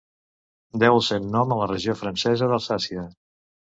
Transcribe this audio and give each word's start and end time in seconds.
Deu 0.83 0.95
al 1.01 1.03
seu 1.09 1.29
nom 1.37 1.53
a 1.55 1.59
la 1.61 1.69
regió 1.73 1.97
francesa 2.03 2.49
d'Alsàcia. 2.53 3.05